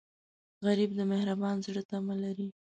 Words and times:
غریب 0.65 0.91
د 0.95 1.01
مهربان 1.11 1.55
زړه 1.65 1.81
تمه 1.89 2.15
لري 2.23 2.47